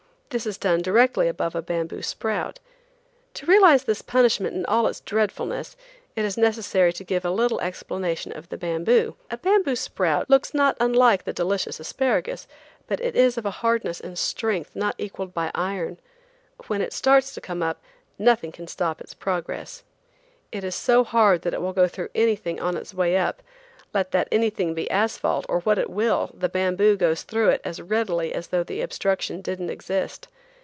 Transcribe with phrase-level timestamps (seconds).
[0.33, 2.59] This is done directly above a bamboo sprout.
[3.33, 5.75] To realize this punishment in all its dreadfulness
[6.15, 9.17] it is necessary to give a little explanation of the bamboo.
[9.29, 12.47] A bamboo sprout looks not unlike the delicious asparagus,
[12.87, 15.97] but is of a hardness and strength not equaled by iron.
[16.67, 17.81] When it starts to come up,
[18.17, 19.83] nothing can stop its progress.
[20.49, 23.43] It is so hard that it will go through anything on its way up;
[23.93, 27.81] let that anything be asphalt or what it will, the bamboo goes through it as
[27.81, 30.29] readily as though the obstruction didn't exist.